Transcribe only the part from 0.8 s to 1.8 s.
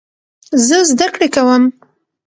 زده کړې کوم.